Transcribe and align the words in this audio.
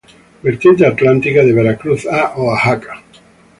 Vertiente 0.41 0.83
Atlántica 0.83 1.43
de 1.43 1.53
Veracruz 1.53 2.07
a 2.07 2.33
Oaxaca. 2.35 3.03